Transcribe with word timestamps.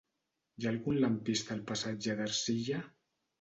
Hi 0.61 0.65
ha 0.67 0.71
algun 0.75 0.97
lampista 1.03 1.53
al 1.57 1.61
passatge 1.73 2.17
d'Ercilla? 2.23 2.81